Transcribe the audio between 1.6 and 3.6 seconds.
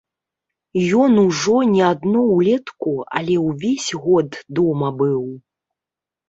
не адно ўлетку, але і